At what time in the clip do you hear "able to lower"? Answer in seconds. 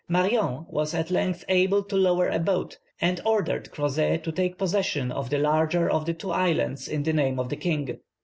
1.47-2.27